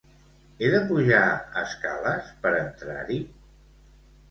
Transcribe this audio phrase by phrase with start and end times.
[0.61, 1.25] Ha de pujar
[1.61, 3.23] escales per entrar-hi?